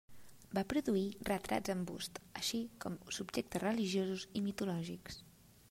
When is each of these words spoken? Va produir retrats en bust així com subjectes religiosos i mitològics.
Va 0.57 0.61
produir 0.71 1.03
retrats 1.27 1.73
en 1.73 1.83
bust 1.91 2.17
així 2.41 2.63
com 2.85 2.97
subjectes 3.19 3.65
religiosos 3.67 4.27
i 4.41 4.43
mitològics. 4.49 5.25